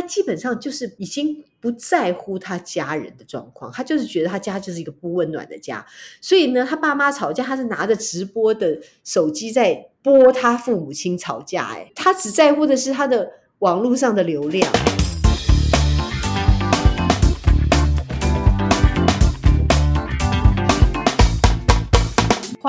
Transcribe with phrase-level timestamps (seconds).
[0.00, 5.84] 他基本上就是已经不在乎他家人的状况，他就是觉得他家就是一个不温暖的家。
[6.20, 11.66] 所以呢，他爸妈吵架，他是拿着直播的手机在播他父母亲吵架。
[11.74, 14.66] 哎，他只在乎的是他的网络上的流量。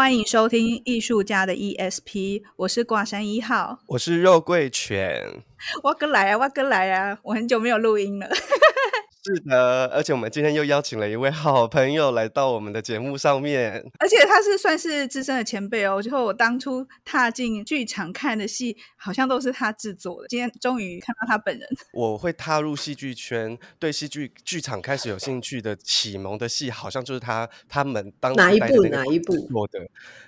[0.02, 5.43] 欢迎收听艺术家的 ESP，我是挂山一号，我是肉桂犬，
[5.84, 8.27] 我哥来啊，我哥来啊，我很久没有录音了。
[9.23, 16.02] 是的，而且我们今天又邀请了一位好朋友来到我们的节目上面，而且他是算是资深的前辈哦。
[16.02, 20.27] 就我当初踏进剧场看的戏，好像都是他制作的。
[20.27, 21.70] 今天终于看到他本人。
[21.94, 29.80] 我会踏入戏剧圈，对戏剧剧场开始有兴趣的启蒙的戏，好像就是他他们当哪一部哪一部做的？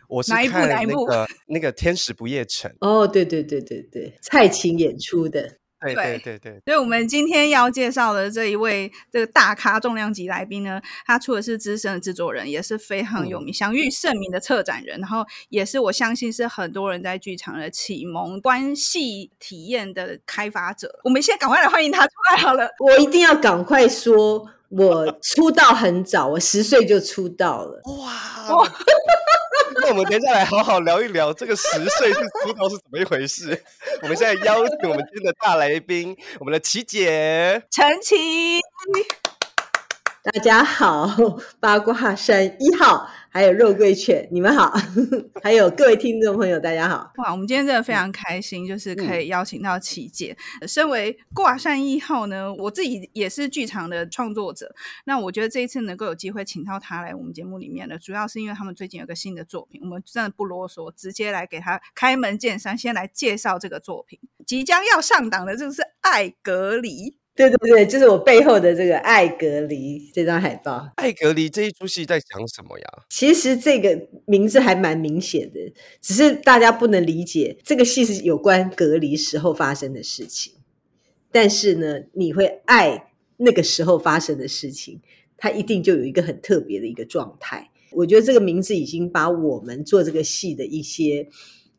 [0.07, 2.69] 我是看那 个那个《天使不夜城》。
[2.81, 5.57] 哦，对对对对对，蔡琴演出的。
[5.83, 20.99] 对对对对，所以我们今天要介绍的这一位这个大咖重量级来宾呢，他除了是资深的制作人，也是非常有名、享誉盛名的策展人，然后也是我相信是很多人在剧场的启蒙关系体验的开发者。
[21.03, 22.69] 我们先赶快来欢迎他出来好了。
[22.79, 27.81] 我一定要赶快说，我出道很早，我十岁就出道了。
[27.85, 28.69] 哇！
[29.81, 31.63] 那我们等一下来好好聊一聊这个十
[31.97, 33.61] 岁是出头是怎么一回事。
[34.01, 38.59] 我们现在邀请我们今天的大来宾，我们的琪姐陈琦。
[40.23, 41.05] 大家好，
[41.59, 44.73] 八卦山一号，还有肉桂犬，你们好，
[45.43, 47.11] 还有各位听众朋友，大家好。
[47.17, 50.33] 哇，我们今天真的非常开心，就是可以邀请到琪姐。
[50.61, 54.73] 嗯、身为卦山一号呢，我自己也是剧场的创作者。
[55.03, 59.81] 那我觉得这一次能够有机会请到他来我们节目里面呢，主要是因为他们最近有个新的作品。
[59.83, 64.17] 我们真的不啰嗦，直接来给他开门见山，先来介绍这个作品。
[64.47, 67.11] 即将要上档的，就是《爱隔离》。
[67.35, 70.71] 对对对，就是我背后的这个《爱隔离》这张海报。
[70.95, 72.85] 《爱隔离》这一出戏在讲什么呀？
[73.09, 75.59] 其实这个名字还蛮明显的，
[75.99, 80.53] 只是大家不能理解，这个戏是有关隔离时候发生的事情。
[81.31, 85.01] 但是呢，你会爱那个时候发生的事情，
[85.35, 87.71] 它一定就有一个很特别的一个状态。
[87.89, 91.27] 我觉得这个名字已经把我们做这个戏的一些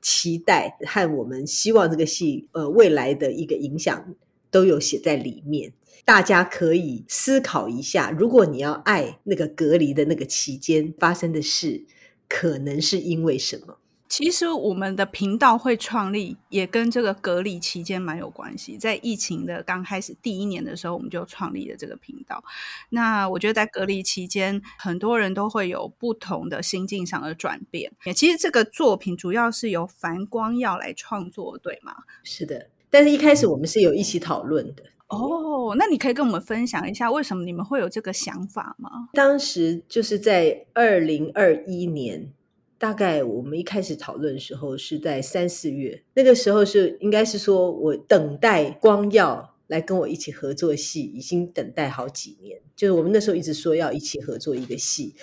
[0.02, 4.16] 期待和我们希望这个戏呃未来的一个影响。
[4.54, 5.72] 都有写在里面，
[6.04, 11.84] 大家可以思考一下，如果你要爱那个隔离的那个期间发生的事，
[12.28, 13.78] 可能是因为什么？
[14.08, 18.78] 其实我们的频道会创立，也跟这个隔离期间蛮有关系。
[18.78, 22.44] 在疫情的刚开始第一年的时候，我们就创立了这个频道。
[22.90, 27.90] 那我觉得在隔离期间，很多人都会有不同的心境上的转变。
[28.14, 31.96] 其实这个作品主要是由樊光耀来创作，对吗？
[32.22, 32.68] 是的。
[32.94, 35.74] 但是，一开始我们是有一起讨论的哦。
[35.76, 38.88] 那你可以跟我们分享一下，为什么你们会有这个想法吗？
[39.14, 42.32] 当时就是在二零二一年，
[42.78, 52.60] 大概我们一开始讨论的时候是在三四月，那个时候是应该是说我等待光耀来跟我一起合作戏，已经等待好几年。
[52.76, 55.16] 就是我们那时候一直说要一起合作一个戏，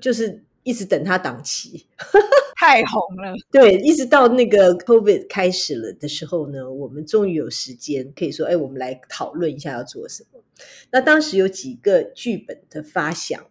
[0.00, 0.44] 就是。
[0.68, 1.86] 一直等他档期，
[2.60, 3.32] 太红了。
[3.50, 10.42] 对，一直到那个 COVID 开始了的时候呢，我们终于有时间可以说，哎，我们来讨论一下要做什么。
[10.90, 13.46] 那当时有几个剧本的发想，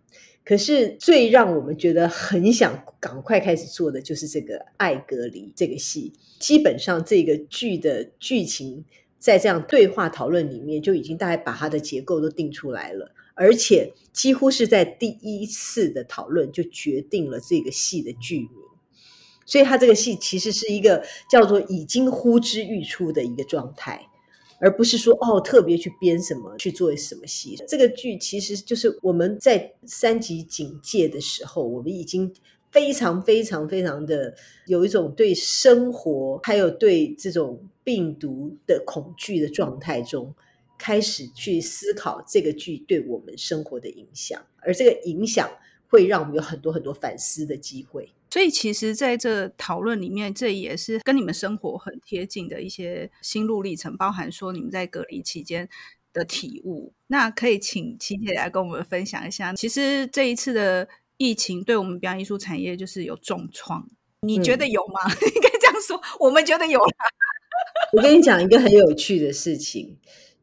[0.46, 6.14] 可是最让我们觉得很想赶快开始做的，就是这个《爱隔离》这个戏。
[6.38, 8.86] 基本上，这个剧的剧情
[9.18, 13.12] 在这样对话讨论里面，就已经大概把它的结构都定出来了。
[13.38, 18.50] 而且几乎是在第一次的讨论就决定了这个戏的剧名，
[19.46, 24.08] 所以他这个戏其实是一个叫做已经呼之欲出的一个状态，
[24.60, 27.56] 而不是说哦特别去编什么去做什么戏。
[27.68, 32.34] 这个剧其实就是我们在三级警戒的时候，我们已经
[32.72, 34.34] 非常非常非常的
[34.66, 40.34] 有一种对生活还有对这种病毒的恐惧的状态中。
[40.78, 45.50] 开始去思考这个剧对我们生活的影响，而这个影响
[45.88, 48.14] 会让我们有很多很多反思的机会。
[48.30, 55.68] 所以，其实在这讨论里面，这也是跟你们生活很贴近的一些心路历程，包含说你们在隔离期间
[56.12, 56.94] 的体悟。
[57.08, 59.54] 那可以请琪姐来跟我们分享一下。
[59.54, 63.88] 其实这一次的疫情对我们表演艺术产业就是有重创，
[64.20, 65.00] 你觉得有吗？
[65.06, 66.80] 嗯、 应该这样说，我们觉得有。
[67.94, 69.98] 我跟你讲一个很有趣的事情。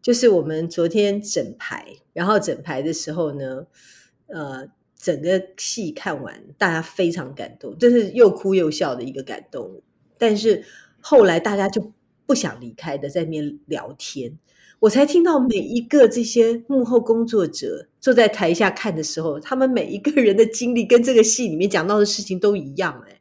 [0.04, 3.64] 就是我们昨天整排，然后整排的时候呢，
[4.26, 4.68] 呃，
[4.98, 9.80] 整个戏看完，大家非常感动，就是又哭又笑的一个感动。
[10.18, 10.62] 但是
[11.00, 11.90] 后来大家就
[12.26, 14.38] 不想离开的，在那边聊天。
[14.80, 23.18] 我才听到每一个这些幕后工作者坐在台下看的时候，他们每一个人的经历跟这个戏里面讲到的事情都一样，哎，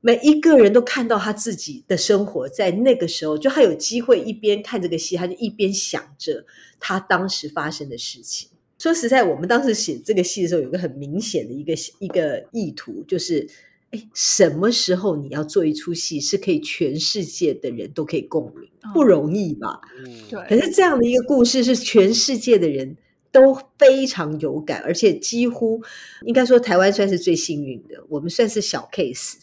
[0.00, 6.44] 每一个人都看到他自己的生活在那个时候，就他有机会一边看这个戏，他就一边想着
[6.78, 8.48] 他当时发生的事情。
[8.78, 13.46] 说实在，我们当时写这个戏的时候，有个很明显的一个一个意图，就是。
[13.92, 18.70] 哎，什么时候你要做一出戏是可以全世界的人都可以共鸣？
[18.84, 19.80] 哦、不容易吧？
[19.98, 20.40] 嗯，对。
[20.48, 22.96] 可是这样的一个故事是全世界的人
[23.32, 25.82] 都非常有感，而且几乎
[26.24, 29.38] 应该说台湾算是最幸运的，我们算是小 case。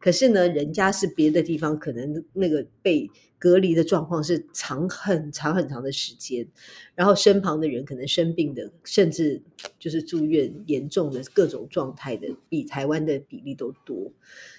[0.00, 3.08] 可是呢，人家是别的地方，可能那个被。
[3.42, 6.46] 隔离的状况是长很长很长的时间，
[6.94, 9.40] 然后身旁的人可能生病的，甚至
[9.80, 14.12] 就是住院严重的各种状态的，比台湾的比例都多。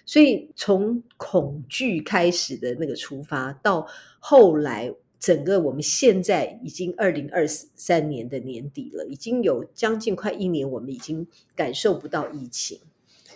[0.04, 3.86] 所以从恐惧开始的那个出发，到
[4.18, 12.80] 后来整个我们现在已经二零二三年的年底了，已经有将近快一年，我们已经感受不到疫情，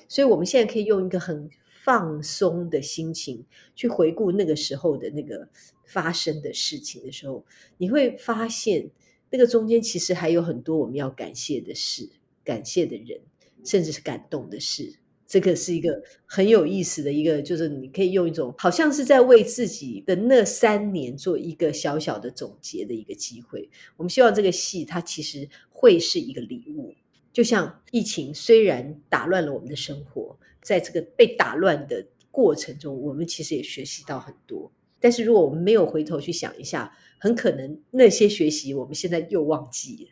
[0.08, 1.52] 所以我们现在可以用一个很。
[1.86, 3.46] 放松的心情
[3.76, 5.48] 去回顾那个时候的那个
[5.86, 7.46] 发生的事情的时候，
[7.78, 8.90] 你会发现
[9.30, 12.10] 那个中间其实还有很多我们要感谢的事、
[12.44, 13.22] 感谢的人，
[13.64, 14.98] 甚至是感动的事。
[15.28, 23.70] 这个是一个很有意思的一个，就是你可以用一种好像是在为自己的那三年做一个小小的总结的一个机会。
[23.98, 26.94] 我们希望这个戏它其实会是一个礼物，
[27.36, 30.40] 就像疫情虽然打乱了我们的生活。
[30.62, 34.72] 在这个被打乱的过程中，我们其实也学习到很多。
[35.02, 40.12] 但是如果我们没有回头去想一下，很可能那些学习我们现在又忘记了，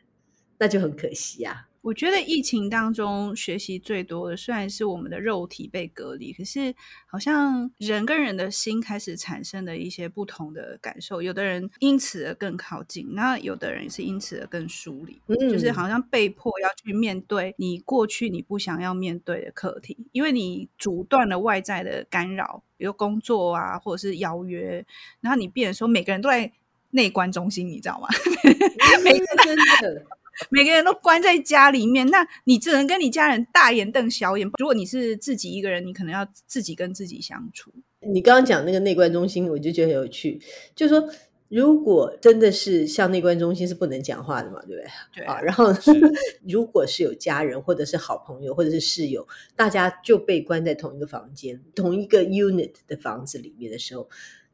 [0.60, 1.70] 那就很可惜啊。
[1.84, 6.74] 我觉得疫情当中学习最多的，虽然是我们的肉体被隔离，可是
[7.06, 11.22] 好像人跟人的心开始产生了一些不同的感受。
[11.22, 24.86] 有的人因此而更靠近，那有的人是因此而更疏离，嗯，就是好像被迫要去面对你过去你不想要面对的课题，因为你阻断了外在的干扰，比如工作啊，或者是邀约，
[25.20, 26.50] 然后你变成说每个人都在
[26.92, 28.08] 内观中心，你知道吗？
[29.04, 30.06] 每个真的。
[30.50, 34.50] 每个人都关在家里面，那你只能跟你家人大眼瞪小眼。
[34.58, 37.72] 如果你是自己一个人，你可能要自己跟自己相处。
[38.02, 40.42] 你刚刚讲那个内观中心，我就觉得很有趣。
[40.76, 41.10] 就是说，
[41.50, 44.86] 如果真的是像内观中心是不能讲话的嘛，对不对？
[45.16, 45.40] 对啊。
[45.46, 45.72] 然后，
[46.48, 49.26] 如果是有家人或者是好朋友或者是室友，
[49.56, 54.10] 大家就被关在同一个房间、同一个 unit 的房子里面的时候，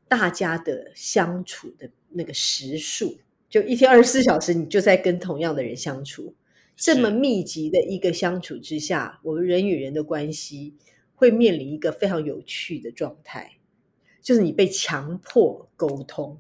[0.08, 3.18] 大家的相处的那个时数。
[3.50, 6.36] 就一天二十四小时，你就在跟同样的人相处，
[6.76, 10.76] 这么密集的一个相处之下，我们人与人的关系
[11.16, 13.54] 会面临一个非常有趣的状态，
[14.22, 16.40] 就是你被强迫沟通，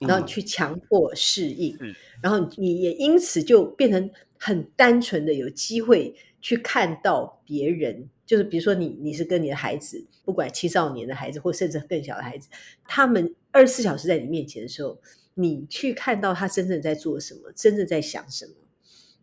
[0.00, 12.50] 然后你去强迫适应，嗯，然后你也因此就变成很单纯的有机会去看到别人，就是比如说你你是跟你的孩子，不管青少年的孩子或甚至更小的孩子，
[12.84, 15.00] 他们二十四小时在你面前的时候。
[15.40, 18.54] 你去看到他真正在做什么，真正在想什么，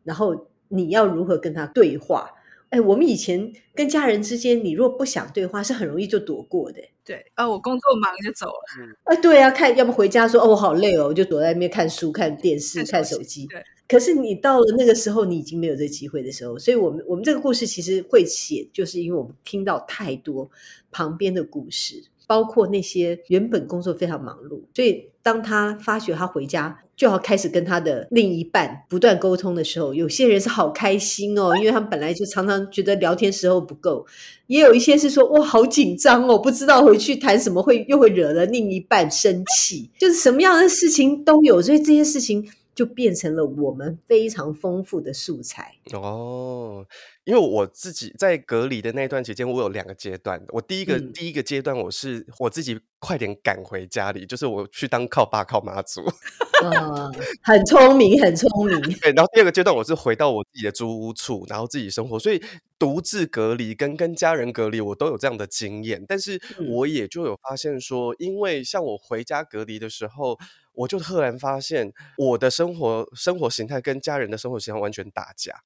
[0.05, 2.31] 然后你要如何跟他对话？
[2.69, 6.81] 哎，我们以前跟家人之间，你若不想对话，是很容易就躲过的。
[7.03, 8.95] 对，啊，我工作忙就走了。
[9.03, 13.23] 哎，对啊，看，要不回家说，哦，我好累哦，我就躲在那边看书、看电视、看手机。
[13.23, 13.47] 手机。
[13.47, 13.61] 对。
[13.87, 20.49] 可是你到了那个时候，你已经没有这个机会的时候，所以我们我们这个故事其实会写，就是因为我们听到太多
[20.91, 22.05] 旁边的故事。
[22.27, 34.05] 包括那些原本工作非常忙碌，所以当他发觉他回家就要开始跟他的另一半不断沟通的时候，有些人是好开心哦，因为他们本来就常常觉得聊天时候不够，
[34.45, 42.47] 也有一些是说哇好紧张哦，不知道回去谈什么会又会惹了另一半生气，就是什么样的事情都有，所以这些事情。
[42.75, 46.85] 就变成了我们非常丰富的素材哦。
[47.23, 50.39] 因为我自己在隔离的那段期间，我有两个阶段。
[50.49, 56.01] 我第一个、嗯、第一个阶段，我是我自己快点赶回家里，就是我去当靠爸靠妈祖。
[56.01, 57.09] 啊，
[57.41, 58.79] 很聪明，很聪明。
[58.99, 62.19] 对，然后第二个阶段，我是回到我自己的租屋处，然后自己生活。
[62.19, 62.39] 所以
[62.77, 66.05] 独自隔离跟跟家人隔离，我都有这样的经验。
[66.07, 66.39] 但是
[66.69, 70.37] 我也就有发现说，因为像我回家隔离的时候。
[70.75, 75.63] 我就赫然发现，我的生活生活形态跟家人的生活形态完全打架，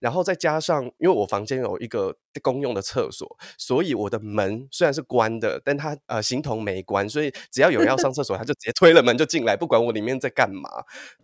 [0.00, 10.68] 然后再加上，因为我房间有一个公用的厕所，所以我的门虽然是关的，但它呃形同没关，所以只要有人要上厕所，他就直接推了门就进来，不管我里面在干嘛。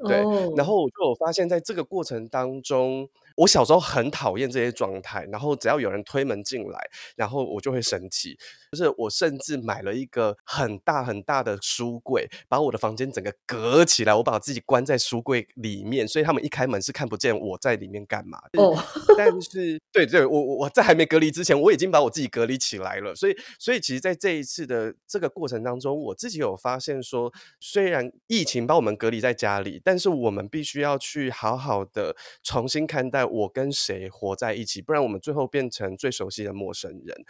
[0.09, 0.19] 对，
[0.57, 6.79] 然后我就发现，在这个过程当中，我小时候很讨厌这些状态，然后只要有人推门进来，
[7.17, 8.39] 然后我就会生气。
[8.73, 18.39] 就是我甚至买了一个很大很大的书柜，把我的房间整个隔起来，我把自己关在书柜里面，所以他们一开门是看不见我在里面干嘛。
[18.57, 18.77] 哦，
[19.17, 23.15] 但是对对，我我在还没隔离之前，我已经把我自己隔离起来了。
[23.15, 37.25] 所以所以其实，在这一次的这个过程当中，我自己有发现说，虽然疫情把我们隔离在家里，但是我们必须要去好好的重新看待我跟谁活在一起，不然我们最后变成最熟悉的陌生人。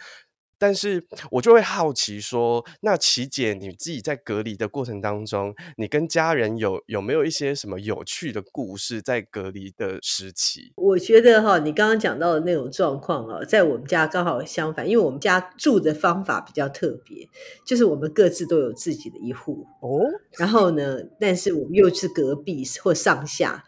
[0.59, 10.71] 但是我就会好奇说，那琪姐你自己在隔离的过程当中，你跟家人有有没有一些什么有趣的故事在隔离的时期？
[10.77, 17.27] 我觉得哈，你刚刚讲到的那种状况啊，在我们家刚好相反，因为我们家住的方法比较特别，
[17.65, 19.99] 就是我们各自都有自己的一户哦。
[20.37, 23.65] 然后呢，但是我们又是隔壁或上下，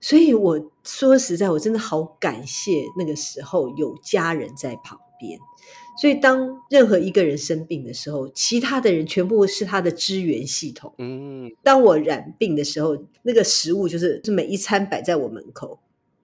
[0.00, 5.38] 所以我说实在，我真的好感谢那个时候有家人在旁边。
[6.00, 10.94] 所以，当任何一个人生病的时候，其他的人全部是他的支援系统。
[10.96, 15.78] 嗯，当我染病的时候，那个食物就是是每一餐摆在我门口，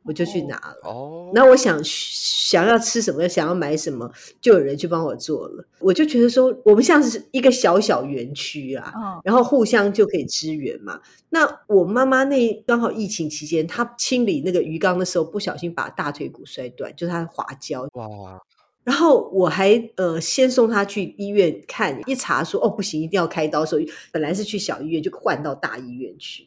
[0.06, 0.76] 我就去拿了。
[0.84, 4.10] 哦，那我想想要吃什么，想要买什么，
[4.40, 5.64] 就有人去帮我做了。
[5.80, 11.00] 我就觉得说，我们像是一个小小园区啊，哦，然后互相就可以支援嘛。
[11.30, 17.86] 那我妈妈那刚好疫情期间，她清理那个鱼缸的时候，不小心把大腿骨摔断，就是她滑跤。
[17.94, 18.40] 哇！
[18.84, 26.46] 然后我还呃先送他去医院看，一查说哦不行，一定要开刀，所以本来是去小医院，就换到大医院去。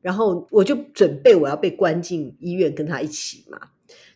[0.00, 3.60] 然后我就准备我要被关进医院跟他一起嘛，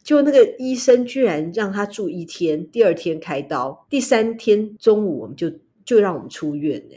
[0.02, 5.52] 就那个医生居然让他住一天，第二天开刀，第三天中午我们就
[5.84, 6.96] 就让我们出院呢。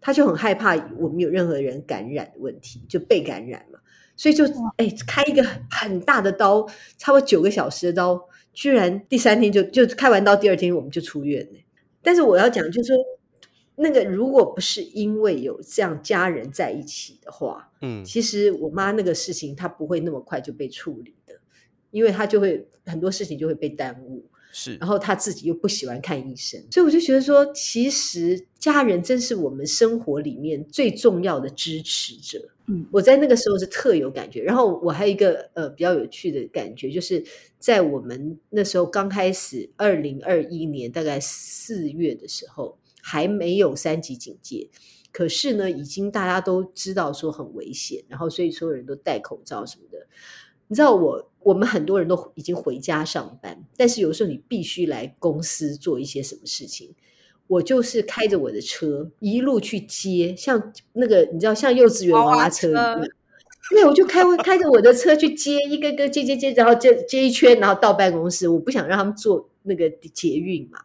[0.00, 3.78] 他就很害怕我们有任何人感染的问题，就被感染嘛，
[4.16, 4.44] 所以就
[4.76, 6.66] 哎开一个很大的刀，
[6.98, 8.28] 差不多九个小时的刀。
[8.52, 11.58] 居然第三天就就开完刀，第二天我们就出院了。
[12.02, 12.96] 但是我要讲，就是说，
[13.76, 21.34] 那个如果不是因为有这样家人在一起的话，嗯，其实我妈那个事情她不会那么快就被处理的，
[21.90, 24.24] 因为她就会很多事情就会被耽误。
[24.56, 32.48] 是，然后她自己又不喜欢看医生，所以我就觉得说，其实家人真是我们生活里面最重要的支持者。
[32.66, 34.42] 嗯，我在那个时候是特有感觉。
[34.44, 37.22] 然后我还有一个呃比较有趣的感觉，就是
[37.58, 44.70] 在我们那时候刚开始，二零二一年大概四月的时候，还没有三级警戒，
[45.12, 49.98] 可是呢，已经大家都知道说很危险，然后所以所有人都戴口罩什么的。
[50.68, 56.94] 你知道我我们很多人都已经回家上班，但是有时候你必须来公司做一些什么事情。
[57.46, 63.06] 我就是开着我的车一路去接，像那个你知道，像幼稚园娃娃车一样，
[63.70, 68.48] 对，我就开开着我的车去接一个个接接接，然后接接一圈，然后到办公室。
[68.48, 70.78] 我不想让他们坐那个捷运嘛，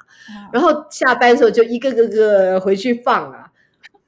[0.52, 3.52] 然后下班的时候就一个个个回去放啊，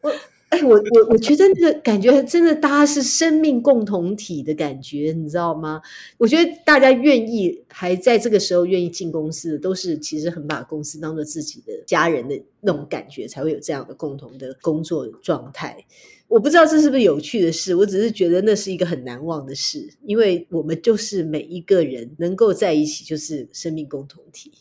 [0.02, 0.12] 我。
[0.52, 5.82] 哎，我我我觉得那个感觉真的，大家是生命共同体的感觉，你知道吗？
[6.18, 15.86] 我觉得大家愿意还在这个时候愿意进公司的，都是其实很把公司当做自己的家人的那种感觉，才会有这样的共同的工作状态。
[16.28, 24.52] 我不知道这是不是有趣的事，我只是觉得那是一个很难忘的事，因为我们就是每一个人能够在一起，就是生命共同体。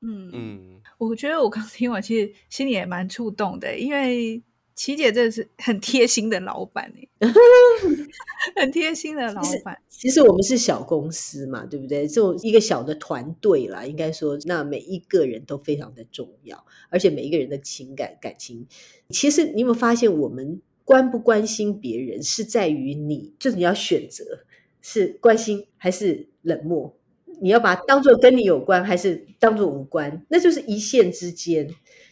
[0.00, 4.42] 嗯嗯，我觉得我刚听完，其实心里也蛮触动的，因为。
[4.80, 6.90] 琦姐真的是很贴心的老板
[8.56, 9.78] 很贴心的老板。
[9.90, 12.08] 其实我们是小公司嘛，对不对？
[12.08, 18.66] 就一个小的团队啦，应该说，那每一个人都非常的重要，而且每一个人的情感感情，
[19.10, 24.46] 其实你有没有发现，我们关不关心别人，是在于你，就是你要选择
[24.80, 26.96] 是关心还是冷漠，
[27.42, 31.68] 你要把它当做跟你有关，还是当做无关，那就是一线之间。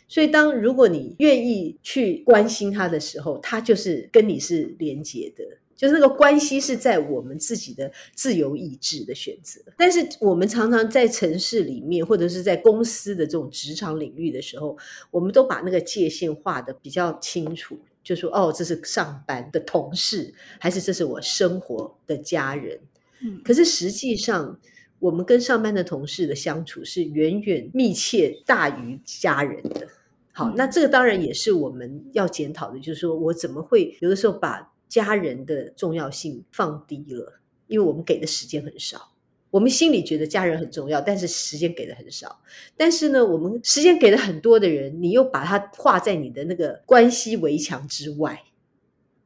[0.08, 5.44] 所以，当如果你愿意去关心他的时候，他就是跟你是连结的，
[5.76, 9.60] 就是那个关系是在我们自己的自由意志的选择。
[9.76, 14.76] 但是，我们常常在城市里面，或者是在公司的这种职场领域的时候，
[15.10, 22.80] 我们都把那个界限画的比较清楚，就说哦，这是上班的同事，还是这是我生活的家人？
[23.20, 24.58] 嗯，可是实际上。
[25.00, 29.86] 我们跟上班的同事的相处是远远密切大于家人的。
[30.38, 37.40] 好，那这个当然也是我们要检讨的，就是说我怎么会有的时候把家人的重要性放低了？
[37.66, 39.10] 因为我们给的时间很少，
[39.50, 42.40] 我们心里觉得家人很重要，但是时间给的很少。
[42.76, 48.44] 但是呢，我们时间给的很多的人，你又把它画在你的那个关系围墙之外，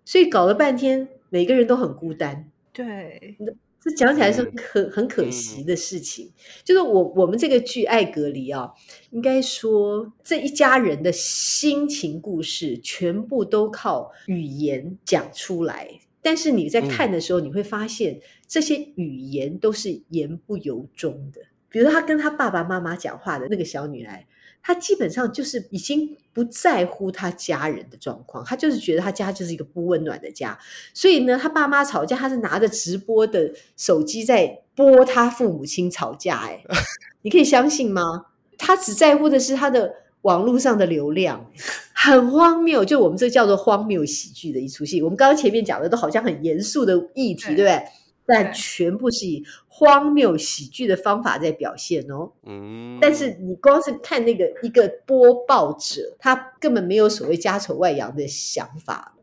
[0.07, 2.50] 所以搞了半天，每个人都很孤单。
[2.73, 3.37] 对。
[3.82, 6.26] 这讲起来是很很可惜的事情。
[6.26, 6.32] 嗯、
[6.64, 8.72] 就是我我们这个剧《爱隔离》啊，
[9.10, 16.00] 应该说这一家人的心情故事全部都靠语言讲出来。
[16.20, 21.40] 但是你在看的时候，你会发现这些语言都是言不由衷的。
[21.68, 24.26] 比如他跟他爸爸妈妈讲话的那个小女孩。
[24.62, 30.59] 他基本上就是已经不在乎他家人的状况，他就是觉得他家就是一个不温暖的家，
[30.95, 36.62] 所以呢，他爸妈吵架，他是拿着直播的手机在播他父母亲吵架，哎，
[37.23, 38.26] 你可以相信吗？
[38.57, 39.92] 他只在乎的是他的
[40.23, 41.50] 网络上的流量，
[41.92, 45.02] 很荒谬，就我们这叫做荒谬喜剧的一出戏。
[45.02, 47.83] 我们刚刚前面讲的都好像很严肃的议题，对不对？
[48.24, 52.30] 但全部是以荒谬喜剧的方法在表现哦。
[52.44, 59.16] 嗯，但是你光是看那个一个播报者，他根本没有所谓家丑外扬的想法。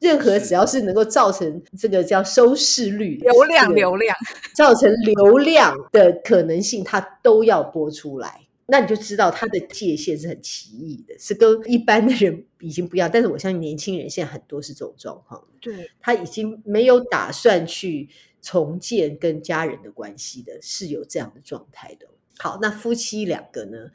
[0.00, 4.16] 任何只要是能够造成这个叫收视率、流量、流量
[4.56, 8.40] 造成流量的可能性，他都要播出来。
[8.66, 13.08] 那你就知道他的界限是很奇异的，是跟一般的人已经不一样。
[13.12, 15.40] 但是我相信年轻人现在很多是这种状况。
[15.60, 18.08] 对，他已经没有打算去。
[18.42, 22.08] 重建跟家人的关系的是有这样的状态的。
[22.38, 23.90] 好，那夫妻两个呢，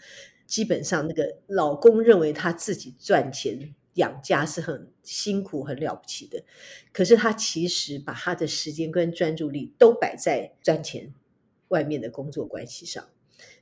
[0.45, 6.43] 基本上那个老公认为他自己赚钱养家是很辛苦、很了不起的，
[6.93, 11.13] 可是他其实把他的时间跟专注力都摆在赚钱、
[11.67, 13.05] 外面的工作关系上。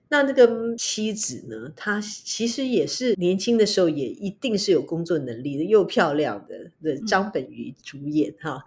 [0.09, 1.71] 那那个妻子呢？
[1.75, 6.71] 她其实也是年轻的时候，也一定是有工作能力的，又漂亮的。
[6.81, 8.63] 的张本鱼主演哈，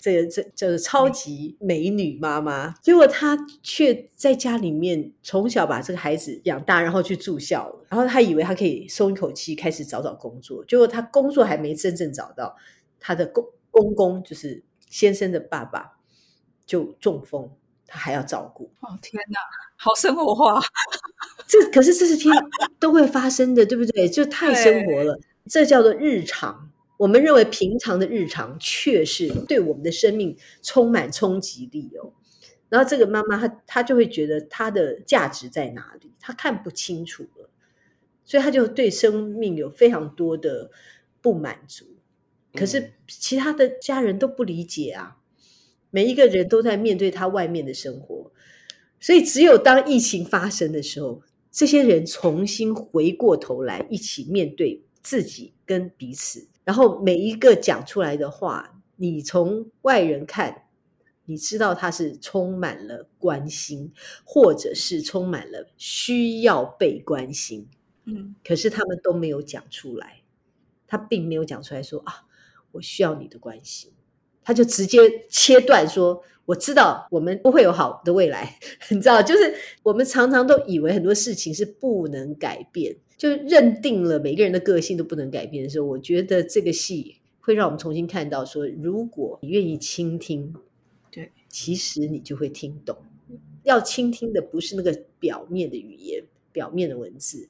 [0.00, 2.72] 这个这这个超级美女妈妈。
[2.82, 7.86] 结果她却在家里面从小把这个孩子养大，然后去住校了。
[7.88, 10.64] 然后她以为她可以松一口气，开始找找工作。
[10.64, 12.56] 结果她工作还没真正找到，
[12.98, 15.92] 她的公公公就是先生的爸爸
[16.66, 17.50] 就中风。
[18.00, 19.38] 他还要照顾哦，天哪，
[19.76, 20.58] 好生活化！
[21.46, 22.34] 这可是这是天
[22.78, 24.08] 都会发生的，对不对？
[24.08, 26.70] 就太生活了，这叫做日常。
[26.96, 32.14] 我们认为平常的日常，却是对我们的生命充满冲击力哦。
[32.70, 36.14] 然后这个妈妈她她就会觉得她的价值在哪里？
[36.18, 37.50] 她看不清楚了，
[38.24, 40.70] 所以她就对生命有非常多的
[41.20, 41.84] 不满足。
[42.54, 45.18] 可是其他的家人都不理解啊。
[45.90, 48.30] 每一个人都在面对他外面的生活，
[48.98, 56.48] 所以只有当疫情发生的时候，这些人重新回过头来，一起面对自己跟彼此。
[56.64, 60.66] 然后每一个讲出来的话，你从外人看，
[61.24, 63.92] 你知道他是充满了关心，
[64.24, 67.66] 或者是充满了需要被关心。
[68.04, 70.22] 嗯，可是他们都没有讲出来，
[70.86, 72.26] 他并没有讲出来说啊，
[72.72, 73.90] 我需要你的关心。
[74.50, 78.58] 他就直接切断说：“我知道我们不会有好的未来，
[78.90, 90.52] 你知道，就是我们常常都以为很多事情是不能改变，就认定了每个人的个性都不能改变的时候，我觉得这个戏会让我们重新看到说，如果你愿意倾听，
[91.12, 92.96] 对，其实你就会听懂。
[93.62, 97.48] 要倾听的不是那个表面的语言、表面的文字，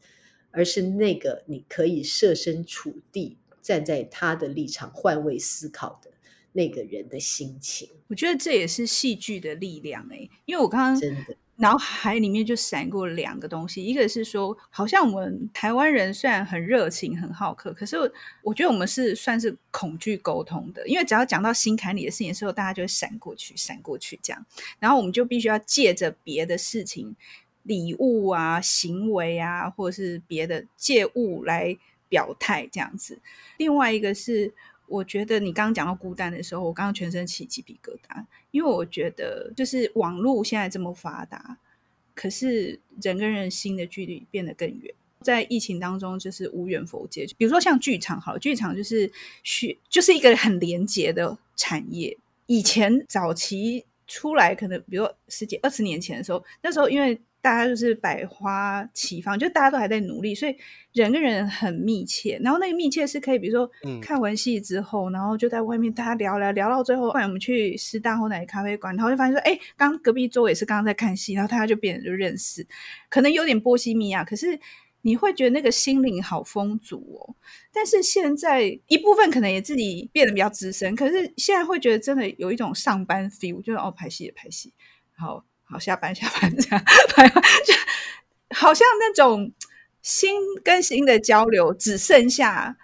[0.51, 6.10] 而是那个你可以设身处地站在他的立场换位思考的。”
[6.53, 17.97] 那个人的心情，我觉得这也是戏剧的力量哎、欸，因为我刚刚真的脑海里面就闪过两个东西，一个是说，好像我们台湾人虽然很热情、很好客，可是
[18.43, 24.47] 我觉得我们是算是恐惧沟通的，因为只要讲到心坎里的事情的时候，大家就会闪过去、闪过去这样，
[24.79, 27.15] 然后我们就必须要借着别的事情、
[27.63, 31.77] 礼物啊、行为啊，或者是别的借物来
[32.09, 33.21] 表态这样子。
[33.57, 34.53] 另外一个是。
[34.91, 41.57] 我觉得你刚刚讲到孤单的时候，我刚刚全身起鸡皮疙瘩，因为我觉得就是网络现在这么发达，
[42.15, 44.93] 可是人跟人心的距离变得更远。
[45.21, 47.25] 在疫情当中，就是无远弗届。
[47.39, 49.11] 比如说像剧场，好，剧场就是
[49.45, 52.19] 需就是一个很连结的产业。
[52.47, 57.19] 以前早期出来，可能比如说十几二十年前的时候，那时候因为。
[57.43, 60.55] 大家就是百花齐放，就大家都还在努力，所以
[60.93, 62.39] 人跟人很密切。
[62.43, 63.71] 然后那个密切是可以，比如说
[64.03, 72.67] 看完戏之后，嗯、然后就在外面大家聊聊聊到最后，后来我们去师大后奶咖啡馆，然后就发现说，哎，刚隔壁桌也是刚刚在看戏，然后大家就变得就认识，
[73.09, 74.61] 可能有点波西米亚，可是
[75.01, 77.35] 你会觉得那个心灵好丰足哦。
[77.73, 84.75] 但是现在一部分可能也自己变得比较资深，可是现在会觉得真的有一种上班 feel，就是哦，拍戏也拍戏，
[85.17, 85.43] 然后。
[85.71, 86.85] 好，下班下班这样，
[87.65, 89.53] 就好像那种
[90.03, 90.33] 心
[90.65, 92.77] 跟心的交流，只剩下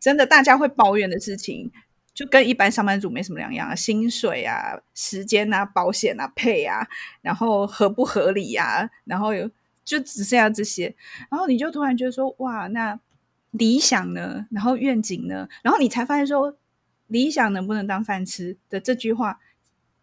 [0.00, 1.70] 真的大家会抱怨的事情，
[2.14, 6.88] 就跟一般上班族没什么两样啊，薪水啊、时间啊、保险啊、配啊，
[7.20, 9.50] 然后合不合理啊，然后有
[9.84, 10.94] 就只剩下这些，
[11.30, 12.98] 然后你就突然觉得说，哇，那
[13.50, 14.46] 理想呢？
[14.50, 15.48] 然后愿景呢？
[15.62, 16.56] 然后你才发现说，
[17.08, 19.40] 理想能不能当饭吃的这句话，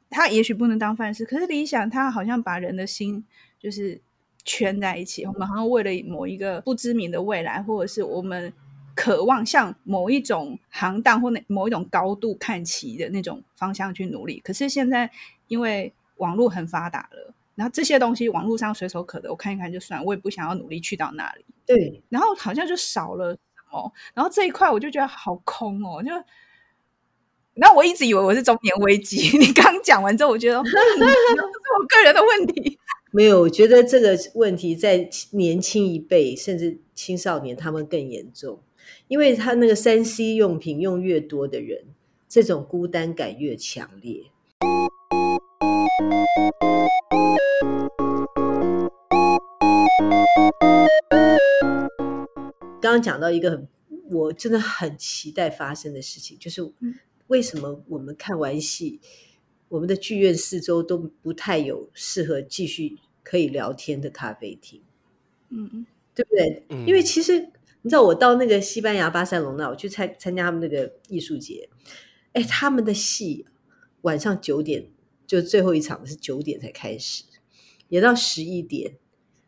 [0.10, 3.26] 它也许不能当饭吃，可是理想他好像把人的心
[3.60, 4.02] 就是
[4.44, 8.54] 圈在一起，我们好像为了某一个不知名的未来，或者是我们。
[8.96, 15.10] 渴望向某一种行当或那某一种高度看齐的那种方向去努力，可是现在
[15.48, 21.46] 因为网络很发达了，然后这些东西网络上随手可得，我看一看就算，我也不想要努力去到那里。
[21.66, 23.40] 对，然后好像就少了什
[23.72, 26.12] 么，然后这一块我就觉得好空哦，就，
[27.60, 30.78] 然后我一直以为我是中年危机， 你刚讲完之后，我觉得这是
[31.78, 32.80] 我个人的问题。
[33.12, 38.62] 没有，我觉得这个问题在年轻一辈甚至青少年他们更严重。
[39.08, 41.84] 因为他那个三 C 用品用越多的人，
[42.30, 44.24] 这种孤单感越强烈。
[52.82, 53.68] 刚刚讲到一个很，
[54.12, 56.62] 我真的很期待发生的事情，就是
[57.30, 59.00] 为什么我们看完戏，
[59.70, 64.84] 我们的剧院四周都不太有适合继续可以聊天的咖啡厅？
[65.50, 66.66] 嗯嗯，对不对？
[66.86, 67.50] 因为其实。
[67.82, 71.70] 你知道我到那个西班牙巴塞隆那，我去参参加他们那个艺术节，
[72.34, 73.46] 哎，他们的戏
[74.02, 74.92] 晚上九点
[75.26, 77.24] 就最后一场是九点才开始，
[77.88, 78.98] 演到十一点，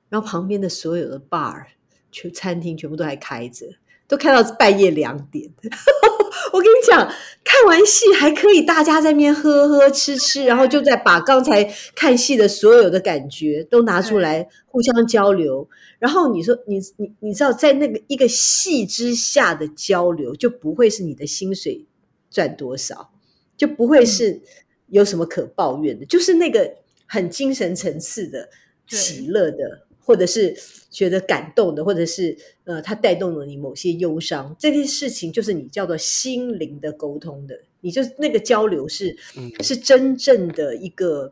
[0.07, 1.71] 然后旁边的所有的 bar
[2.09, 3.75] 全餐厅全部都还开着，
[4.11, 5.49] 都看到半夜两点。
[6.51, 7.09] 我跟你讲，
[7.45, 11.63] 看完戏还可以大家在那边喝喝吃吃， 然后就在把刚才
[11.95, 15.65] 看戏的所有的感觉都拿出来互相交流。
[15.97, 21.85] 然后你说你你你知道，在那个一个戏之下的交流，就不会是你的薪水
[22.29, 23.11] 赚多少，
[23.55, 24.41] 就不会是
[24.87, 26.69] 有什么可抱怨的，就是那个
[27.05, 28.49] 很精神层次的
[28.87, 29.87] 喜乐的。
[30.03, 30.55] 或者是
[30.89, 41.31] 觉得感动的，或者是呃，它带动了你某些忧伤，这些事情就是你叫做心灵的沟通的，你就那个交流是、嗯、是真正的一个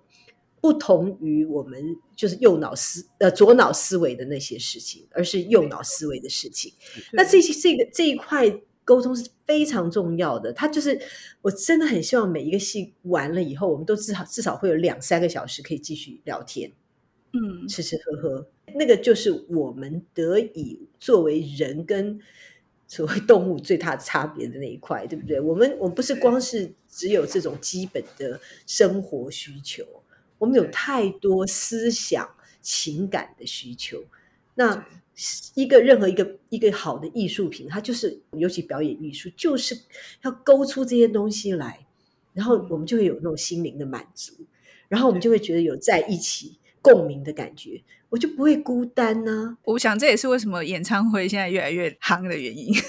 [0.62, 1.82] 不同于我们
[2.16, 6.72] 就是右脑思呃左脑思维的那些事情，而是右脑思维的事情。
[7.14, 8.50] 那这些这个这一块
[8.84, 11.00] 沟通是非常重要的，它就是
[11.42, 16.72] 我真的很希望每一个戏完了以后，我们都至少至少会有两三个小时可以继续聊天，
[17.34, 18.48] 嗯，吃吃喝喝。
[18.76, 22.20] 那个就是我们得以作为人跟
[22.88, 25.40] 所谓动物最大的差别的那一块，对不对？
[25.40, 29.84] 我们我们不是光是只有这种基本的生活需求，
[30.38, 32.30] 我们有太多思想、
[32.62, 34.04] 情感的需求。
[34.54, 34.86] 那
[35.56, 39.76] 一个任何一个一个好的艺术品，它就是尤其表演艺术，就是
[40.22, 41.88] 要勾出这些东西来，
[42.34, 44.34] 然后我们就会有那种心灵的满足，
[44.88, 46.59] 然后我们就会觉得有在一起。
[46.82, 49.58] 共鸣的感觉，我就不会孤单呢、啊。
[49.64, 52.74] 我想这也是为什么演唱会现在越来越夯的原因。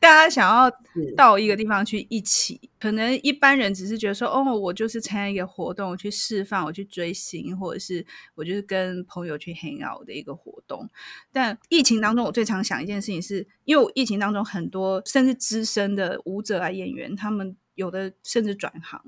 [0.00, 0.68] 大家想要
[1.16, 10.90] 到一个地方去一起，可能一般人只是觉得说，哦，我就是参加一个活动，我去释放，我去追星，或者是我就是跟朋友去 hang out 的一个活动。
[11.32, 19.00] 但疫情当中，我最常想一件事情是，因为我疫情当中很多甚至资深的舞者啊、演员，他们有的甚至转行。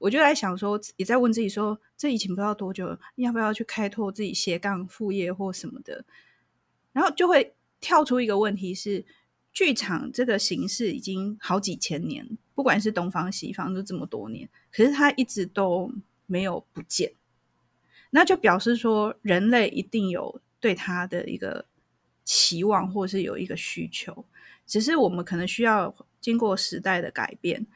[0.00, 6.06] 我就在想说，也在问自己说，这疫情不知道多久，要不要去开拓自己斜杠副业或什么的？
[6.92, 9.04] 然后就会跳出一个问题是，
[9.52, 15.92] 剧场这个形式已经好几千年，不管是东方西方，都这么多年，可是它一直都
[16.24, 17.12] 没有不见。
[18.08, 21.66] 那就表示说，人类一定有对它的一个
[22.24, 24.24] 期望，或是有一个需求，
[24.66, 27.66] 只是我们可能需要经过时代的改变。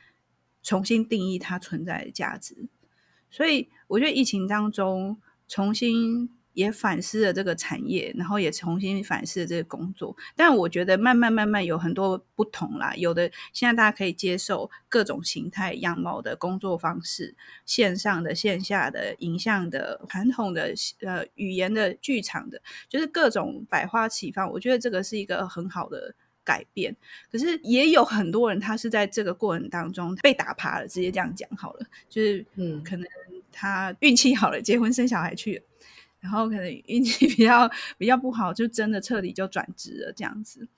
[0.64, 2.56] 重新定义它存在的价值，
[3.30, 10.16] 所以我觉得疫情当中重新也反思了这个产业，然后也重新反思了这个工作。
[10.34, 24.50] 但我觉得慢慢慢慢有很多不同啦，有的现在大家可以接受各种形态样貌的工作方式，线上的、线下的、影像的、传统的、呃语言的、剧场的，就是各种百花齐放。
[24.52, 26.14] 我觉得这个是一个很好的。
[26.44, 26.94] 改变，
[27.32, 30.86] 可是也有很多人，他是在这个过程当中被打趴了。
[30.86, 33.06] 直接这样讲好了，就是嗯，可能
[33.50, 35.62] 他运气好了，结婚生小孩去了，
[36.20, 40.68] 然后可能运气比较比较不好，就真的彻底就转职了这样子。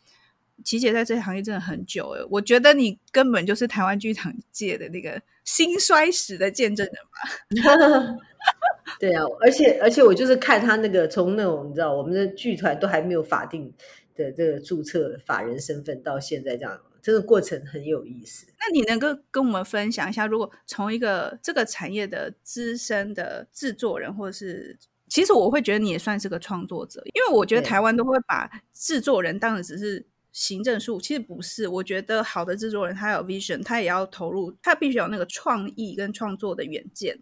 [0.64, 8.16] 琪姐在这行业真的很久了，我觉得你根本就是台湾剧场界的那个兴衰史的见证人吧。
[8.98, 13.70] 对啊，而且而且我就是看他那个从那种你知道，我们的剧团都还没有法定。
[14.16, 18.46] 的这个注册法人身份到现在这样这个过程很有意思。
[18.58, 24.76] 那你能够跟我们分享一下，如果从一个这个产业的资深的制作人，或者是
[25.08, 31.68] 其实我会觉得你也算是个创作者，因为我觉得台湾都会把制作人当成只是行政术，其实不是。
[31.68, 37.20] 我觉得好的制作人他有 vision，他也要投入，他必须有那个创意跟创作的远见，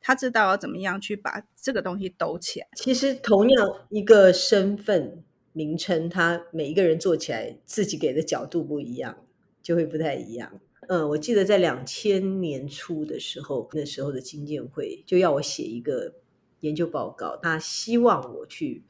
[0.00, 2.66] 他知道要怎么样去把这个东西抖起来。
[2.74, 5.22] 其实同样一个身份。
[5.52, 9.26] 名称，他每一个人做起来自己给的角度不一样，
[9.62, 10.60] 就会不太一样。
[10.88, 16.14] 嗯，我记得在两千年初的时候，那时候的经建会就要我写一个
[16.60, 18.84] 研究报告，他希望我去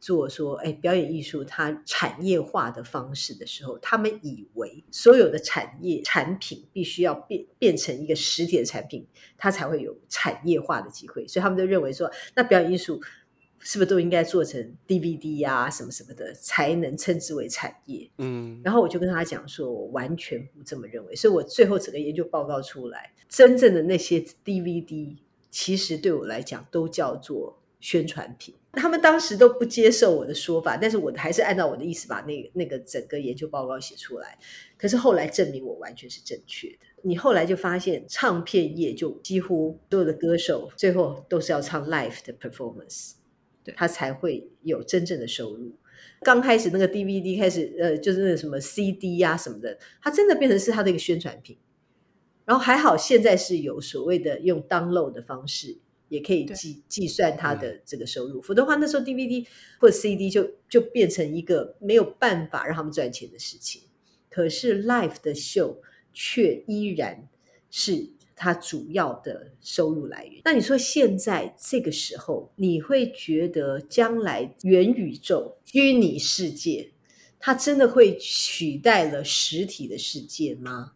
[0.00, 13.00] 做说，哎，表演艺术它产业化的方式的时候，他们以为所有的产业产品必须要变变成一个实体的产品，它才会有产业化的机会，所以他们都认为说，那表演艺术。
[13.66, 18.08] 是不是都应该做成 DVD 呀、啊，什么什么的，才能称之为产业？
[18.18, 21.16] 嗯，然后我就跟他讲说，我完全不这么认为。
[21.16, 25.16] 所以我最后整个研究报告出来，真正的那些 DVD，
[25.50, 28.54] 其实对我来讲都叫做宣传品。
[28.72, 34.38] 他们当时都不接受我的说法，但是我还是按照我的意思把那个那个整个研究报告写出来。
[34.76, 36.78] 可是后来证明我完全是正确的。
[37.00, 43.12] 你后来就发现，唱片业就几乎所有的歌手最后都是要唱 live 的 performance。
[43.72, 45.72] 他才会有真正的收入。
[46.22, 51.56] 刚开始那个 DVD 开始，呃，就是那个什么 CD 呀、啊、什么的，它真的变成是他的一个宣传品。
[52.44, 58.40] 然后还好，现在是有所谓的用 download 的方式，也可以计计算他的这个收入。
[58.40, 59.46] 否则的话，那时候 DVD
[59.78, 63.82] 或者 CD 就就变成一个没有办法让他们赚钱的事情。
[64.30, 65.80] 可是 live 的秀
[66.12, 67.28] 却依然
[67.70, 68.13] 是。
[68.36, 70.42] 它主要的收入来源。
[70.44, 76.90] 那你说现在这个时候，你会觉得将来元宇宙、虚拟世界，
[77.38, 80.92] 它真的会取代了实体的世界吗？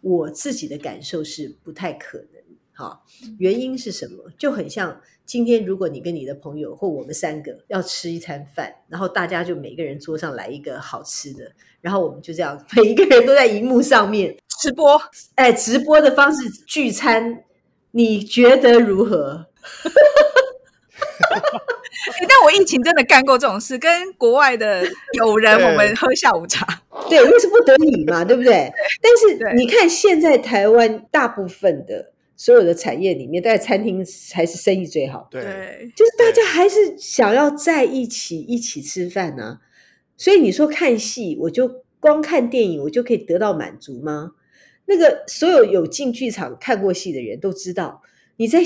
[0.00, 2.35] 我自己的感受是不太可能。
[2.76, 3.00] 哈，
[3.38, 4.30] 原因是什么？
[4.38, 14.36] 就很像今天，如果你跟你的朋友或我们三个要吃一餐饭，然后大家就每个人桌上来一个好吃的，然后我们就这样每一个人都在荧幕上面。
[14.60, 15.00] 直播，
[15.34, 17.44] 哎，直播的方式聚餐，
[17.90, 19.46] 你觉得如何？
[22.28, 24.84] 但我疫情真的干过这种事，跟国外的
[25.14, 26.66] 友人我们喝下午茶，
[27.08, 28.52] 对，因为是不得已嘛，对不对？
[28.52, 39.60] 对，但是你看，现在台湾大部分的所有的产业里面，在餐厅才是生意最好的，对，就是大家还是想要在一起一起吃饭呢、啊。
[40.18, 44.32] 所以你说看戏，我就光看电影，我就可以得到满足吗？
[44.84, 48.02] 那个所有有进剧场看过戏的人都知道，
[48.36, 48.60] 你在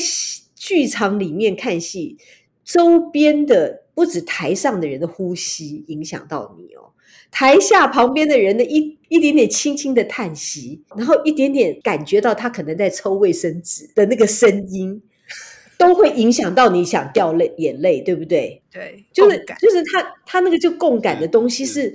[0.55, 2.19] 剧场里面看戏，
[2.65, 6.89] 周边的不止台上的人的呼吸影响到你哦，
[7.31, 15.03] 台下旁边的人的一一点点轻轻的叹息，然后一点点感觉到他可能在抽卫生纸的那个声音，
[15.77, 18.63] 都会影响到你想掉泪眼泪，对不对？
[18.73, 21.95] 对，就是就是他他那个就共感的东西是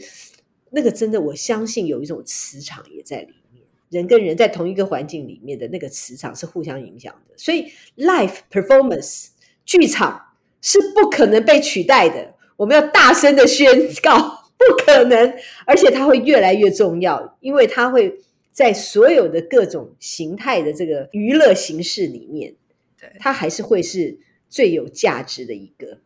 [0.70, 3.64] 那个真的，我相信有一种磁场也在里面。
[3.90, 9.30] 人跟人在同一个环境里面的那个磁场是互相影响的，所以 life performance
[9.66, 10.22] 剧场
[10.66, 12.34] 是不可能被取代的。
[12.58, 13.70] 我们要大声的宣
[14.02, 14.18] 告，
[14.58, 15.34] 不可能，
[15.68, 18.18] 而且它会越来越重要，因为它会
[18.52, 22.56] 在所有的各种形态的这个娱乐形式里面，
[23.00, 24.18] 对，它还是会是
[24.50, 26.00] 最有价值的一个。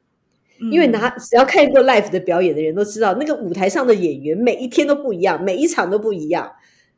[0.69, 6.51] 因为拿只要看过 live 的表演的人都知道，那个舞台上的演员每一天都不一样，每一场都不一样。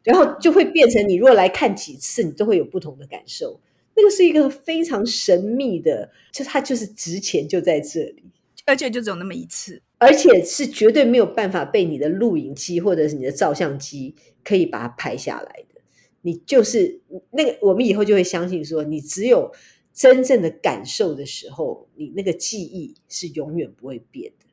[0.03, 3.59] 然后就会变成，你如果来看几次，你都会有不同的感受。
[3.95, 8.23] 那个是一个非常神秘的，就它就是值钱就在这里，
[8.65, 15.81] 而且就只有那么一次，而且是绝对没有办法被你的录影机或者是你的照相机可以把它拍下来的。
[16.21, 17.01] 你就是
[17.31, 19.53] 那个，我们以后就会相信说，你只有
[19.93, 24.45] 真正的感受的时候，你那个记忆是永远不会变的。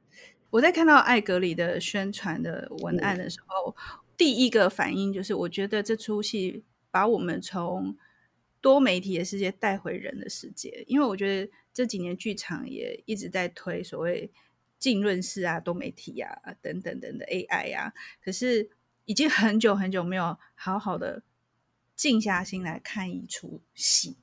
[0.50, 3.70] 我在看到艾格里的宣传的文案的时候。
[3.70, 7.96] 嗯第一个反应就是，我觉得这出戏把我们从
[8.60, 10.84] 多媒体的世界带回人的世界。
[10.86, 14.30] 因为我觉得这几年剧场也一直在推所谓
[14.78, 17.92] 浸润式啊、多媒体啊等等等的 AI 啊，
[18.22, 18.70] 可是
[19.04, 21.22] 已经很久很久没有好好的
[21.96, 24.16] 静下心来看一出戏。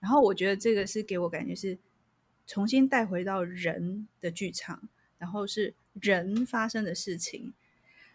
[0.00, 1.78] 然后我觉得这个是给我感觉是
[2.46, 7.54] 重新带回到人的剧场，然后是人发生的事情。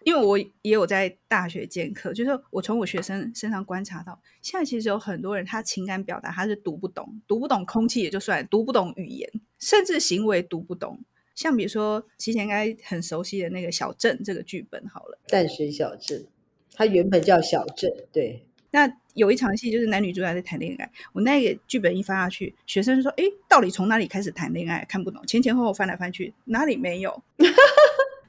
[0.07, 10.97] 因为我也有在大学兼课，就是我从我学生身上观察到，现在其实有很多人他情感表达他是读不懂，读不懂空气也就算，读不懂语言，甚至行为读不懂。
[11.35, 16.25] 像比如说，之前应该很熟悉的那个小镇这个剧本，好了，淡水小镇，
[16.73, 18.45] 它原本叫小镇，对。
[18.71, 24.85] 那有一场戏就是男女主角在谈恋爱，我那个剧本一发下去，学生说：“哎，到底从哪里开始谈恋爱？
[24.87, 27.21] 看不懂，前前后后翻来翻去，哪里没有？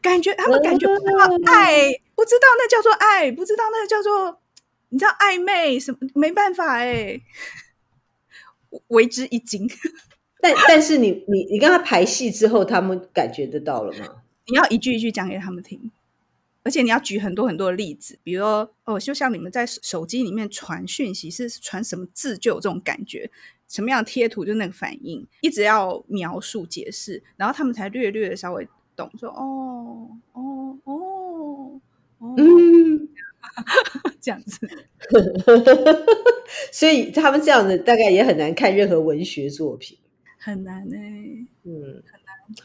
[0.08, 1.82] 感觉他们感觉不到爱，
[2.14, 4.40] 不知道那叫做爱，不知道那叫做
[4.88, 5.98] 你知道暧昧什么？
[6.14, 7.20] 没办法哎，
[8.88, 9.68] 为之一惊。
[10.40, 14.22] 但但是你你你跟他排戏之后，他们感觉得到了吗？
[14.46, 15.90] 你要一句一句讲给他们听。”
[16.64, 23.30] 而且你要举很多很多的例子，比如说哦，就像你们在手机里面传讯息是传什么字就有这种感觉，
[23.66, 28.68] 什么样的贴图就那个反应，一直要描述解释，然后他们才略略的稍微
[28.98, 31.80] 懂，说哦哦哦
[32.18, 33.08] 哦，嗯，
[34.20, 34.68] 这样子，
[36.72, 39.96] 所以他们这样子大概也很难看任何文学作品，
[40.38, 42.02] 很难呢、欸，嗯。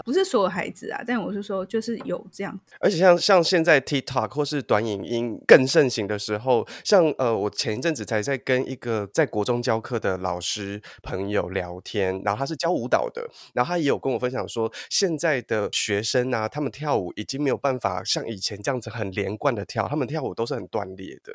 [0.06, 2.60] 不是所有孩子啊，但我是说，就是有这样。
[2.80, 21.34] 而且像像现在 TikTok 或是短影音更盛行的时候，像呃，我前一阵子才在跟一个在国中教课的老师朋友聊天，然后他是教舞蹈的，然后他也有跟我分享说，现在的学生啊，他们跳舞已经没有办法像以前这样子很连贯的跳，他们跳舞都是很断裂的。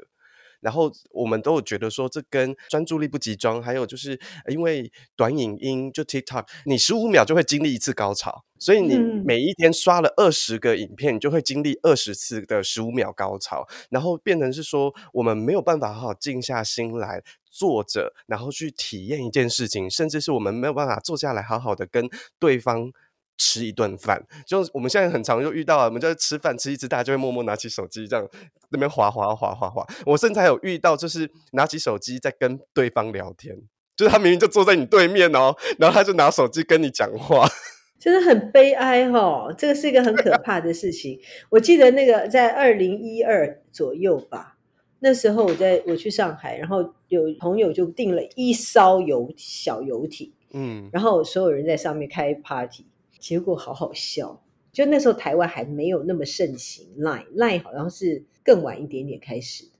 [0.60, 4.18] 然后我们都有觉得说，这跟专注力不集中，还有就是
[4.48, 22.92] 因为短影音就 TikTok，你十五秒就会经历一次高潮，所以你每一天刷了二十个影片，你就会经历二十次的十五秒高潮，然后变成是说，我们没有办法好好静下心来坐着，然后去体验一件事情，甚至是我们没有办法坐下来好好的跟对方。
[23.38, 28.28] 吃一顿饭，就我们现在很常就遇到啊，我们就吃饭吃一次，大家就会默默拿起手机这样
[28.70, 29.86] 那边划划划划划。
[30.04, 33.56] 我甚至还有遇到，就是拿起手机在跟对方聊天，
[33.96, 37.48] 就是他明明就坐在你对面哦，然后他就拿手机跟你讲话，
[37.98, 39.54] 真的很悲哀哦。
[39.56, 41.18] 这个是一个很可怕的事情。
[41.48, 44.56] 我记得那个在二零一二左右吧，
[44.98, 52.84] 那时候我在我去上海，然后有朋友就订了一艘游小游艇，嗯，然后所有人在上面开 party。
[53.18, 59.70] 结果好好笑，就那时候台湾还没有那么盛行 Line，Line 好像是更晚一点点开始的，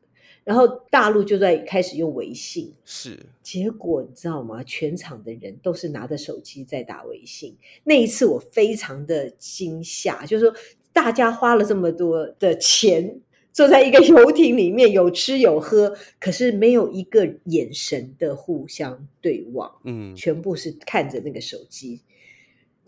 [0.45, 3.19] 然后大陆就在开始用微信，是。
[3.43, 4.63] 结果你知道吗？
[4.65, 7.57] 全场的人都是拿着手机在打微信。
[7.85, 10.55] 那一次我非常的惊吓，就是说
[10.93, 13.21] 大家花了这么多的钱，
[13.53, 22.01] 坐在一个游艇里面，有吃有喝，可是没有一个眼神的互相对望，嗯，全部是看着那个手机。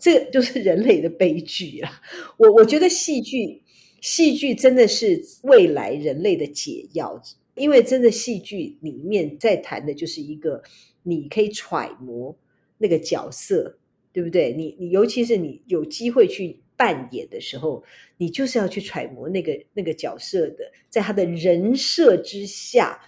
[0.01, 2.01] 这个就是人类的悲剧啊！
[2.37, 3.61] 我我觉得戏剧，
[4.01, 7.21] 戏剧真的是未来人类的解药，
[7.53, 10.63] 因为真的戏剧里面在谈的就是一个
[11.03, 12.35] 你可以揣摩
[12.79, 13.77] 那个角色，
[14.11, 14.51] 对不对？
[14.53, 17.83] 你你尤其是你有机会去扮演的时候，
[18.17, 22.99] 你就是要去揣摩那个那个角色的，在他的人设之下，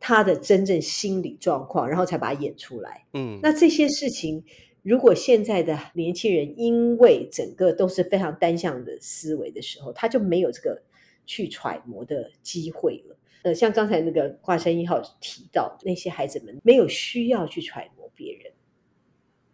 [0.00, 3.04] 他的真正心理状况，然后才把它演出来。
[3.12, 4.42] 嗯，那这些事情。
[4.82, 10.80] 如果现在的年轻人因为整个都是非常单向的思维的时候，他就没有这个
[11.26, 13.16] 去揣摩的机会了。
[13.42, 18.52] 呃，像刚才那个华山一号提到，那些孩子们没有需要去揣摩别人，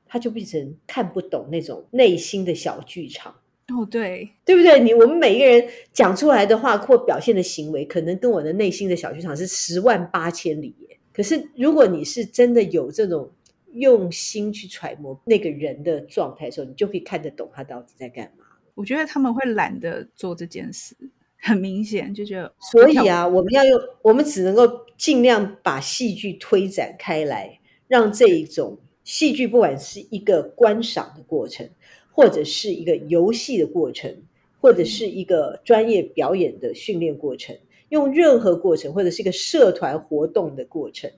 [0.07, 3.35] 他就变成看不懂那种内心的小剧场。
[3.69, 4.79] 哦，对，对不对？
[4.79, 10.99] 你我们每一个人讲出来的话或表现的行为，可能跟我的内心的小剧场是十万八千里耶。
[11.12, 13.29] 可是如果你是真的有这种。
[13.77, 18.45] 用心去揣摩那个人的状态的时候，你就可以看得懂他到底在干嘛。
[18.75, 20.95] 我觉得他们会懒得做这件事，
[21.39, 22.53] 很明显就觉得。
[22.61, 27.59] 所以啊，我们要用，我们只能够尽量把戏剧推展开来，
[27.89, 31.69] 让这一种戏剧，不管是一个观赏的过程，
[32.12, 34.15] 或者是一个游戏的过程，
[34.61, 37.57] 或者是一个专业表演的训练过程，
[37.89, 41.11] 用任何过程，或者是一个社团活动的过程。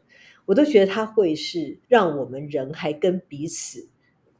[0.48, 3.86] 我都觉得它会是让我们人还跟彼此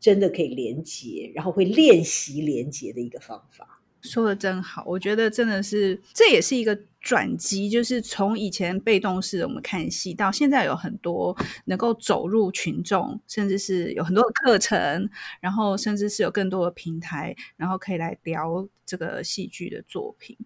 [0.01, 3.83] 真的可以连接，然后会练习连接的一个方法。
[4.01, 6.79] 说的真好，我觉得真的是，这也是一个。
[7.09, 15.09] 转机就是从以前被动式我们看戏，到现在有很多能够走入群众，甚至是有很多的课程，
[15.41, 20.37] 然后甚至是有更多的平台，然后可以来聊这个戏剧的作品。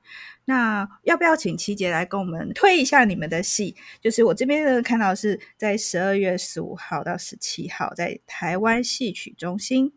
[0.45, 3.75] 那要不要请七姐来跟我们推一下你们的戏？
[4.01, 9.93] 就是我这边呢看到是在十二月十五号到十七号在台湾戏曲中心，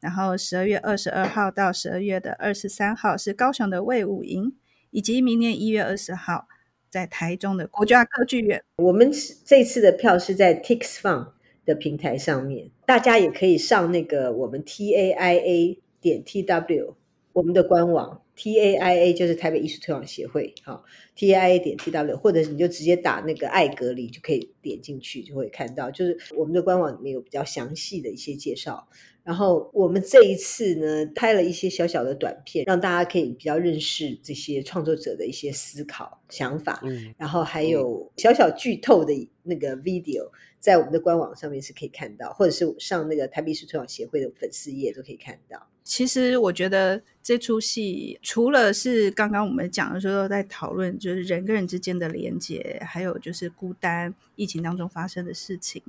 [0.00, 4.54] 然后十二月二十二号到十二月的二十三号是高雄的魏武营。
[4.94, 6.46] 以及明年一月二十号
[6.88, 9.10] 在台中的国家歌剧院，我们
[9.44, 11.32] 这次的票是在 TixFun
[11.66, 16.94] 的平台上面，大家也可以上那个我们 TAIA 点 TW
[17.32, 28.88] 我们的官网，T A I A 就是台北艺术推广协会，好，T A I A 点 T W，或者是你就直接打那个爱隔离就可以点进去，就会看到，就是我们的官网里面有比较详细的一些介绍。
[29.22, 36.82] 然后我们这一次呢，拍了一些小小的短片，让大家可以比较认识这些创作者的一些思考想法。
[36.84, 45.68] 嗯，然后还有小小剧透的那个 video，在我们的官网上面是可以看到，或者是上那个台北艺术推广协会的粉丝页都可以看到。
[45.84, 55.82] 其实我觉得这出戏除了是刚刚我们讲的时候在讨论，就是人跟人之间的连接，还有就是孤单、疫情当中发生的事情。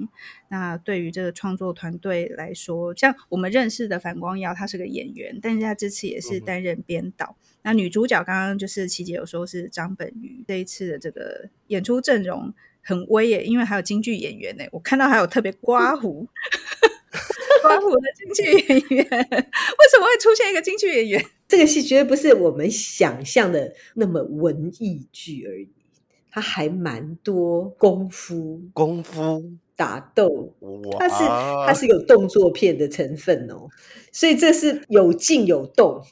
[0.49, 7.37] 那对于这个创作团队来说，像我们认识的樊光耀，他是个演员，但是他这次也是担任编导。
[7.39, 12.53] 嗯、那女主角刚刚就是琪姐有说是张本鱼，这一次的这个演出阵容
[12.86, 16.27] 很威耶，因为还有京剧演员呢，我看到还有特别 刮胡。
[17.63, 21.25] 刮胡的京剧演员，为什么会出现一个京剧演员？
[21.47, 25.69] 这个戏绝对不是我们想象的那么文艺剧而已，
[26.29, 29.43] 它还蛮多功夫、功夫
[29.75, 30.53] 打斗，
[30.99, 31.23] 它是
[31.65, 33.69] 它是有动作片的成分哦，
[34.11, 36.03] 所以这是有静有动，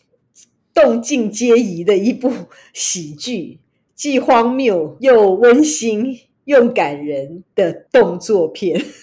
[0.74, 2.32] 动静皆宜的一部
[2.74, 3.59] 喜剧，
[3.93, 8.84] 既荒谬又温馨用感人的动作片。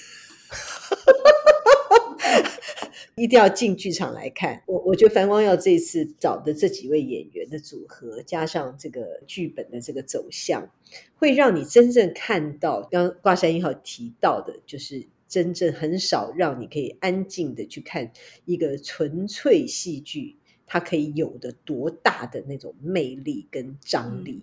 [3.16, 4.62] 一定要进剧场来看。
[4.66, 10.70] 我我觉得樊光耀这次找的这几位演员的组合，加上这个剧本的这个走向，
[11.16, 18.10] 会让你真正看到刚刚挂山一号提到的，就是真正很少让你可以安静的去看
[18.46, 20.36] 一个纯粹戏剧，
[20.66, 24.40] 它可以有的多大的那种魅力跟张力。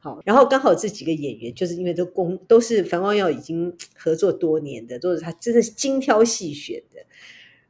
[0.00, 7.04] 好，然后刚好这几个演员，就是因为都公都是樊光耀已经合作多年的，都是他真的是精挑细选的。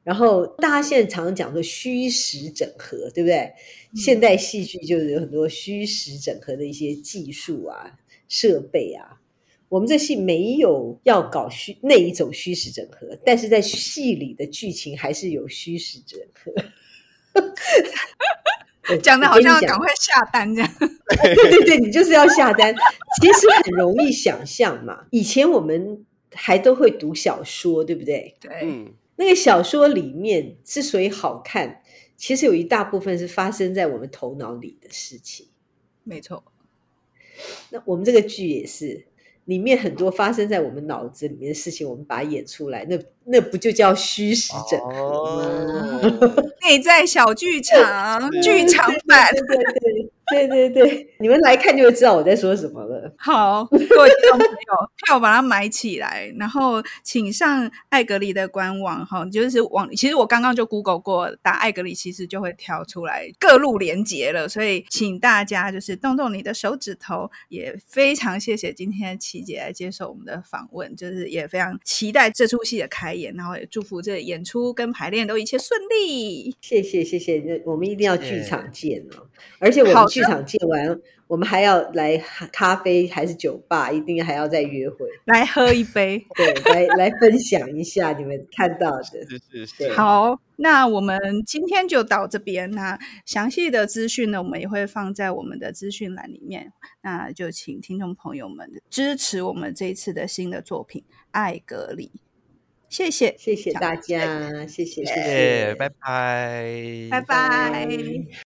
[0.05, 3.37] 然后大家现在常常讲说虚实整合，对不对？
[3.93, 7.99] 嗯、现代戏剧就是有很多虚实整合的一些技术啊、
[8.29, 9.21] 设备啊。
[9.69, 16.55] 我们这戏没有要搞虚那一种虚实整合，但是在戏里的剧情还是有虚实整合。
[18.97, 20.71] 讲的好像要赶快下单这样。
[20.79, 22.75] 对对对，你就是要下单。
[23.21, 28.37] 其实很容易想象嘛，以前我们还都会读小说，对不对？
[28.41, 28.61] 对。
[28.63, 31.83] 嗯那个小说里面之所以好看，
[32.17, 35.49] 其实有一大部分是发生在我们头脑里的事情。
[36.05, 36.45] 没错，
[37.71, 39.07] 那我们这个剧也是，
[39.49, 46.01] 里面很多发生在我们脑子里面的事情，我们把它演出来，那那不就叫虚实整合吗？
[46.03, 50.11] 哦、 内在小剧场，剧场版，对对对。
[50.31, 53.15] 对 对对， 你们来看就会知道我在说什么了。
[53.19, 59.89] 好，各位听众朋友， 票把它买起来，然后请上艾格里的官网哈，就是网。
[59.95, 64.49] 其实我刚刚就 Google 过，打艾格里其实就会跳出来各路连接了。
[64.49, 76.55] 所以请大家就是动动你的手指头，也非常谢谢今天琪姐来接受我们的访问，就是也非常期待这出戏的开演，然后也祝福这演出跟排练都一切顺利。
[76.61, 79.27] 谢谢谢谢，那我们一定要剧场见哦，
[79.59, 80.07] 而且我们。
[80.09, 82.17] 剧场见完，我们还要来
[82.53, 83.91] 咖啡还是酒吧？
[83.93, 89.03] 一定还要再约会，来喝一杯， 对，来来分享一下你们看到的。
[89.03, 89.93] 是是是。
[89.93, 92.71] 好，那我们今天就到这边。
[92.71, 96.73] 那详细的资讯呢，我们也会放在我们的资讯栏里面。
[97.03, 102.07] 那就请听众朋友们支持我们这一次的新的作品《爱隔离》。
[102.89, 108.48] 谢谢，谢谢大家，谢谢，谢谢，谢谢，拜拜，拜拜。